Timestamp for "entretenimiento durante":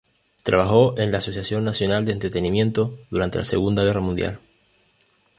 2.13-3.37